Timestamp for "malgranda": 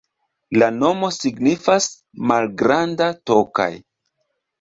2.31-3.11